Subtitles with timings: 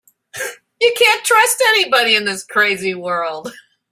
[0.79, 3.53] You can't trust anybody in this crazy world.